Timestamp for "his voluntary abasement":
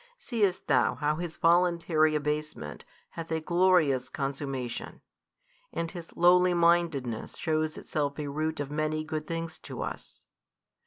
1.17-2.85